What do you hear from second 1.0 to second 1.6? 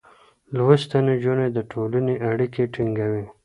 نجونې د